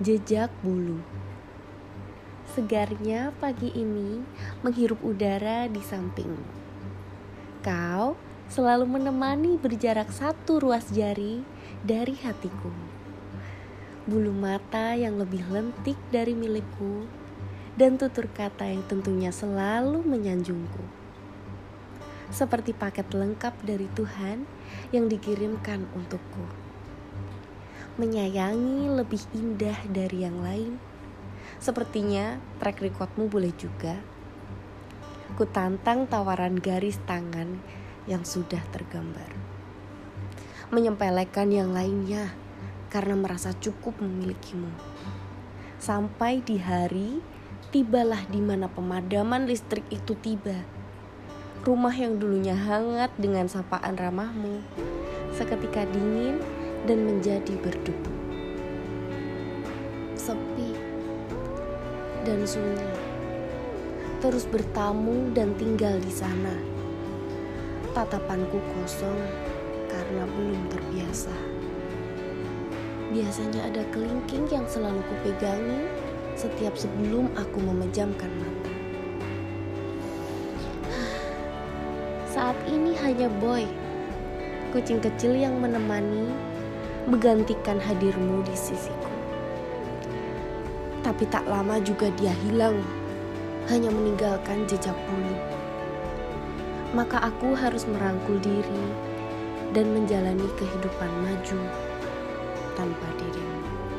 [0.00, 0.96] Jejak bulu.
[2.56, 4.24] Segarnya pagi ini
[4.64, 6.40] menghirup udara di sampingmu
[7.60, 8.16] Kau
[8.48, 11.44] selalu menemani berjarak satu ruas jari
[11.84, 12.72] dari hatiku.
[14.08, 17.04] Bulu mata yang lebih lentik dari milikku
[17.76, 20.80] Dan tutur kata yang tentunya selalu menyanjungku.
[22.32, 24.48] Seperti paket lengkap dari Tuhan
[24.96, 26.69] yang dikirimkan untukku
[27.96, 30.78] menyayangi lebih indah dari yang lain.
[31.58, 33.98] Sepertinya track recordmu boleh juga.
[35.34, 37.58] Ku tantang tawaran garis tangan
[38.06, 39.32] yang sudah tergambar.
[40.70, 42.30] Menyempelekan yang lainnya
[42.90, 44.70] karena merasa cukup memilikimu.
[45.80, 47.24] Sampai di hari
[47.70, 50.58] tibalah di mana pemadaman listrik itu tiba.
[51.60, 54.64] Rumah yang dulunya hangat dengan sapaan ramahmu,
[55.36, 56.40] seketika dingin
[56.88, 58.12] dan menjadi berdebu.
[60.16, 60.76] Sepi
[62.24, 62.92] dan sunyi.
[64.20, 66.52] Terus bertamu dan tinggal di sana.
[67.96, 69.20] Tatapanku kosong
[69.88, 71.32] karena belum terbiasa.
[73.10, 75.88] Biasanya ada kelingking yang selalu kupegangi
[76.38, 78.72] setiap sebelum aku memejamkan mata.
[82.30, 83.66] Saat ini hanya boy,
[84.70, 86.30] kucing kecil yang menemani
[87.10, 89.10] menggantikan hadirmu di sisiku.
[91.02, 92.78] Tapi tak lama juga dia hilang,
[93.66, 95.36] hanya meninggalkan jejak bulu.
[96.94, 98.86] Maka aku harus merangkul diri
[99.74, 101.60] dan menjalani kehidupan maju
[102.78, 103.89] tanpa dirimu.